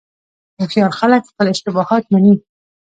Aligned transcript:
هوښیار 0.59 0.91
خلک 0.99 1.21
خپل 1.31 1.45
اشتباهات 1.53 2.03
مني. 2.13 2.33